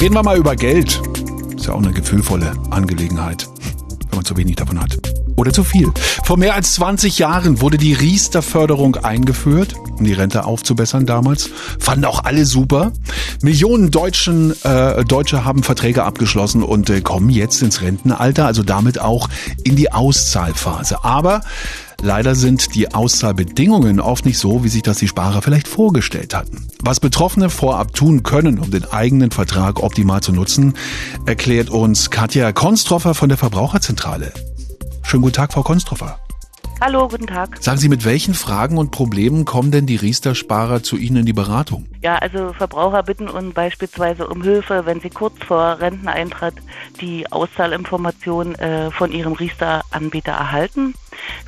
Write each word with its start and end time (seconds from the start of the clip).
Reden 0.00 0.14
wir 0.14 0.22
mal 0.22 0.38
über 0.38 0.54
Geld. 0.54 1.02
Ist 1.56 1.66
ja 1.66 1.72
auch 1.72 1.82
eine 1.82 1.92
gefühlvolle 1.92 2.52
Angelegenheit, 2.70 3.48
wenn 4.10 4.16
man 4.18 4.24
zu 4.24 4.36
wenig 4.36 4.54
davon 4.54 4.80
hat. 4.80 4.96
Oder 5.34 5.52
zu 5.52 5.64
viel. 5.64 5.90
Vor 6.24 6.36
mehr 6.36 6.54
als 6.54 6.74
20 6.74 7.18
Jahren 7.18 7.60
wurde 7.60 7.78
die 7.78 7.94
Riester-Förderung 7.94 8.94
eingeführt, 8.94 9.74
um 9.98 10.04
die 10.04 10.12
Rente 10.12 10.44
aufzubessern 10.44 11.04
damals. 11.04 11.50
Fanden 11.80 12.04
auch 12.04 12.22
alle 12.22 12.46
super. 12.46 12.92
Millionen 13.42 13.90
Deutschen, 13.90 14.54
äh, 14.62 15.04
Deutsche 15.04 15.44
haben 15.44 15.64
Verträge 15.64 16.04
abgeschlossen 16.04 16.62
und 16.62 16.90
äh, 16.90 17.00
kommen 17.00 17.28
jetzt 17.28 17.60
ins 17.62 17.82
Rentenalter, 17.82 18.46
also 18.46 18.62
damit 18.62 19.00
auch 19.00 19.28
in 19.64 19.74
die 19.74 19.90
Auszahlphase. 19.90 21.04
Aber 21.04 21.40
Leider 22.00 22.36
sind 22.36 22.76
die 22.76 22.94
Auszahlbedingungen 22.94 23.98
oft 23.98 24.24
nicht 24.24 24.38
so, 24.38 24.62
wie 24.62 24.68
sich 24.68 24.82
das 24.82 24.98
die 24.98 25.08
Sparer 25.08 25.42
vielleicht 25.42 25.66
vorgestellt 25.66 26.32
hatten. 26.32 26.68
Was 26.80 27.00
Betroffene 27.00 27.50
vorab 27.50 27.92
tun 27.92 28.22
können, 28.22 28.60
um 28.60 28.70
den 28.70 28.84
eigenen 28.84 29.32
Vertrag 29.32 29.82
optimal 29.82 30.20
zu 30.20 30.32
nutzen, 30.32 30.74
erklärt 31.26 31.70
uns 31.70 32.10
Katja 32.10 32.52
Konstroffer 32.52 33.14
von 33.14 33.28
der 33.28 33.36
Verbraucherzentrale. 33.36 34.32
Schönen 35.02 35.22
guten 35.22 35.34
Tag, 35.34 35.52
Frau 35.52 35.64
Konstroffer. 35.64 36.20
Hallo, 36.80 37.08
guten 37.08 37.26
Tag. 37.26 37.60
Sagen 37.60 37.78
Sie, 37.78 37.88
mit 37.88 38.04
welchen 38.04 38.34
Fragen 38.34 38.78
und 38.78 38.92
Problemen 38.92 39.44
kommen 39.44 39.72
denn 39.72 39.86
die 39.86 39.96
Riester-Sparer 39.96 40.84
zu 40.84 40.96
Ihnen 40.96 41.16
in 41.16 41.26
die 41.26 41.32
Beratung? 41.32 41.88
Ja, 42.02 42.14
also 42.18 42.52
Verbraucher 42.52 43.02
bitten 43.02 43.28
uns 43.28 43.52
beispielsweise 43.52 44.28
um 44.28 44.42
Hilfe, 44.42 44.86
wenn 44.86 45.00
sie 45.00 45.10
kurz 45.10 45.34
vor 45.44 45.80
Renteneintritt 45.80 46.54
die 47.00 47.30
Auszahlinformationen 47.32 48.54
äh, 48.54 48.92
von 48.92 49.10
ihrem 49.10 49.32
Riester-Anbieter 49.32 50.30
erhalten. 50.30 50.94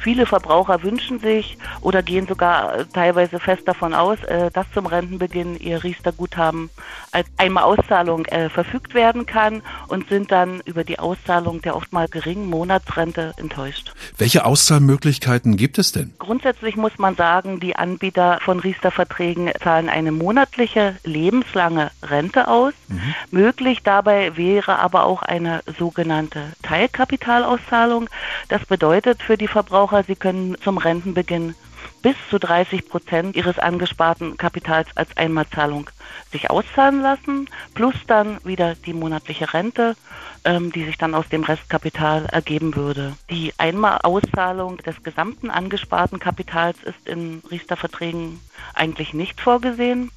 Viele 0.00 0.26
Verbraucher 0.26 0.82
wünschen 0.82 1.20
sich 1.20 1.58
oder 1.80 2.02
gehen 2.02 2.26
sogar 2.26 2.78
äh, 2.78 2.84
teilweise 2.86 3.38
fest 3.38 3.62
davon 3.66 3.94
aus, 3.94 4.22
äh, 4.24 4.50
dass 4.50 4.66
zum 4.72 4.86
Rentenbeginn 4.86 5.56
ihr 5.58 5.82
Riester-Guthaben 5.82 6.70
als 7.12 7.26
Einmal-Auszahlung 7.36 8.24
äh, 8.26 8.48
verfügt 8.48 8.94
werden 8.94 9.26
kann 9.26 9.62
und 9.88 10.08
sind 10.08 10.32
dann 10.32 10.60
über 10.64 10.84
die 10.84 10.98
Auszahlung 10.98 11.60
der 11.62 11.76
oftmals 11.76 12.10
geringen 12.10 12.48
Monatsrente 12.48 13.34
enttäuscht. 13.36 13.92
Welche 14.16 14.44
Auszahlmöglichkeiten 14.44 15.56
gibt 15.56 15.78
es 15.78 15.92
denn? 15.92 16.14
Grundsätzlich 16.18 16.76
muss 16.76 16.98
man 16.98 17.16
sagen, 17.16 17.60
die 17.60 17.76
Anbieter 17.76 18.38
von 18.42 18.60
Riester-Verträgen 18.60 19.50
zahlen 19.62 19.88
eine 19.88 20.12
monatliche 20.12 20.96
lebenslange 21.04 21.90
Rente 22.02 22.48
aus. 22.48 22.72
Mhm. 22.88 23.14
Möglich 23.30 23.82
dabei 23.82 24.36
wäre 24.36 24.78
aber 24.78 25.04
auch 25.04 25.22
eine 25.22 25.60
sogenannte 25.78 26.52
Teilkapitalauszahlung. 26.62 28.08
Das 28.48 28.64
bedeutet 28.64 29.22
für 29.22 29.36
die 29.36 29.48
Verbraucher, 29.48 29.89
sie 30.06 30.16
können 30.16 30.56
zum 30.62 30.78
Rentenbeginn 30.78 31.54
bis 32.02 32.16
zu 32.30 32.38
30 32.38 32.88
Prozent 32.88 33.36
ihres 33.36 33.58
angesparten 33.58 34.36
Kapitals 34.36 34.88
als 34.94 35.16
Einmalzahlung 35.16 35.90
sich 36.32 36.50
auszahlen 36.50 37.02
lassen, 37.02 37.48
plus 37.74 37.94
dann 38.06 38.38
wieder 38.44 38.74
die 38.74 38.92
monatliche 38.92 39.52
Rente, 39.52 39.96
ähm, 40.44 40.72
die 40.72 40.84
sich 40.84 40.96
dann 40.96 41.14
aus 41.14 41.28
dem 41.28 41.44
Restkapital 41.44 42.26
ergeben 42.26 42.74
würde. 42.74 43.16
Die 43.28 43.52
Einmalauszahlung 43.58 44.78
des 44.78 45.02
gesamten 45.02 45.50
angesparten 45.50 46.18
Kapitals 46.18 46.82
ist 46.82 47.06
in 47.06 47.42
Riester-Verträgen 47.50 48.40
eigentlich 48.74 49.12
nicht 49.12 49.40
vorgesehen. 49.40 50.10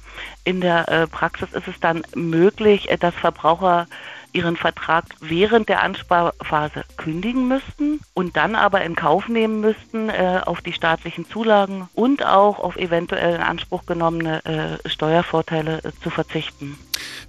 In 0.44 0.60
der 0.60 0.88
äh, 0.88 1.06
Praxis 1.06 1.52
ist 1.52 1.68
es 1.68 1.80
dann 1.80 2.02
möglich, 2.14 2.90
äh, 2.90 2.96
dass 2.96 3.14
Verbraucher 3.14 3.86
ihren 4.34 4.56
Vertrag 4.56 5.04
während 5.20 5.68
der 5.68 5.82
Ansparphase 5.82 6.84
kündigen 6.96 7.48
müssten 7.48 8.00
und 8.12 8.36
dann 8.36 8.54
aber 8.54 8.82
in 8.82 8.96
Kauf 8.96 9.28
nehmen 9.28 9.60
müssten, 9.60 10.08
äh, 10.08 10.40
auf 10.44 10.60
die 10.60 10.72
staatlichen 10.72 11.26
Zulagen 11.28 11.88
und 11.94 12.24
auch 12.24 12.58
auf 12.58 12.76
eventuell 12.76 13.36
in 13.36 13.40
Anspruch 13.40 13.86
genommene 13.86 14.44
äh, 14.44 14.88
Steuervorteile 14.88 15.78
äh, 15.84 15.92
zu 16.02 16.10
verzichten. 16.10 16.76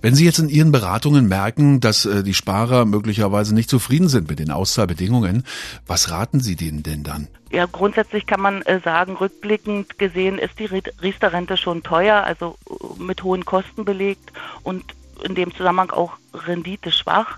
Wenn 0.02 0.16
Sie 0.16 0.26
jetzt 0.26 0.40
in 0.40 0.50
Ihren 0.50 0.72
Beratungen 0.72 1.28
merken, 1.28 1.80
dass 1.80 2.06
äh, 2.06 2.24
die 2.24 2.34
Sparer 2.34 2.86
möglicherweise 2.86 3.56
nicht 3.56 3.70
zufrieden 3.70 4.10
sind 4.10 4.30
mit 4.30 4.40
den 4.40 4.52
Auszahlbedingungen, 4.52 5.46
was 5.88 6.12
raten 6.12 6.40
Sie 6.40 6.56
denen 6.56 6.84
denn 6.84 7.04
dann? 7.04 7.28
Ja, 7.52 7.66
grundsätzlich 7.66 8.26
kann 8.26 8.42
man 8.42 8.62
äh, 8.64 8.80
sagen, 8.84 9.16
rückblickend 9.16 9.98
gesehen 9.98 10.40
ist 10.40 10.60
die 10.60 10.66
Riester-Rente 10.66 11.58
schon 11.58 11.84
teuer, 11.84 12.24
also 12.24 12.58
äh, 12.70 13.02
mit 13.02 13.24
hohen 13.24 13.46
Kosten 13.46 13.86
belegt 13.86 14.34
und 14.64 14.84
in 15.24 15.36
dem 15.36 15.54
Zusammenhang 15.56 15.92
auch 15.92 16.14
Rendite 16.34 16.92
schwach 16.92 17.38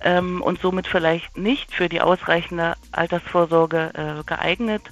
ähm, 0.00 0.42
und 0.42 0.60
somit 0.60 0.86
vielleicht 0.86 1.36
nicht 1.36 1.74
für 1.74 1.88
die 1.88 2.00
ausreichende 2.00 2.74
Altersvorsorge 2.92 3.90
äh, 3.94 4.24
geeignet. 4.24 4.82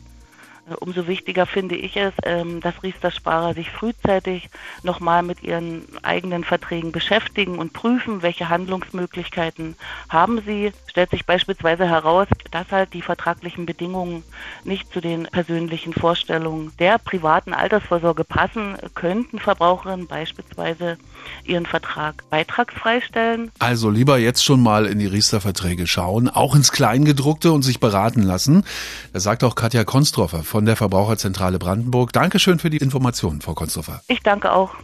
Umso 0.79 1.09
wichtiger 1.09 1.47
finde 1.47 1.75
ich 1.75 1.97
es, 1.97 2.13
ähm, 2.25 2.61
dass 2.61 2.83
Riester-Sparer 2.85 3.55
sich 3.55 3.71
frühzeitig 3.71 4.49
nochmal 4.85 5.25
mit 5.25 5.43
ihren 5.43 5.83
eigenen 6.03 6.45
Verträgen 6.45 6.93
beschäftigen 6.93 7.59
und 7.59 7.73
prüfen, 7.73 8.23
welche 8.23 8.49
Handlungsmöglichkeiten 8.49 9.75
haben 10.09 10.41
sie. 10.47 10.73
Stellt 10.87 11.11
sich 11.11 11.27
beispielsweise 11.27 11.89
heraus, 11.89 12.29
dass 12.53 12.71
halt 12.71 12.95
die 12.95 13.03
vertraglichen 13.03 13.67
Bedingungen 13.67 14.23
nicht 14.63 14.93
zu 14.93 15.01
den 15.01 15.25
persönlichen 15.25 15.93
Vorstellungen 15.95 16.73
der 16.79 16.99
privaten 16.99 17.55
Altersvorsorge 17.55 18.23
passen, 18.23 18.77
könnten 18.95 19.41
Verbraucherinnen 19.41 20.07
beispielsweise 20.07 20.97
ihren 21.45 21.67
Vertrag 21.67 22.29
beitragsfrei 22.31 23.01
stellen. 23.01 23.51
Also 23.59 23.91
lieber 23.91 24.19
jetzt 24.19 24.45
schon 24.45 24.63
mal 24.63 24.87
in 24.87 25.01
die 25.01 25.07
Riester-Verträge 25.07 25.89
schauen, 25.89 26.29
auch 26.29 26.55
ins 26.55 26.71
Kleingedruckte 26.71 27.51
und 27.53 27.63
sich 27.63 27.81
beraten 27.81 28.23
lassen. 28.23 28.65
Das 29.13 29.25
sagt 29.25 29.43
auch 29.43 29.55
Katja 29.55 29.85
Konstroffer 29.85 30.45
von 30.53 30.62
der 30.67 30.77
Verbraucherzentrale 30.77 31.59
Brandenburg. 31.59 32.13
Dankeschön 32.13 32.59
für 32.59 32.71
die 32.71 32.79
Informationen, 32.79 33.41
Frau 33.41 33.55
Konstroffer. 33.55 34.03
Ich 34.09 34.21
danke 34.21 34.53
auch. 34.53 34.75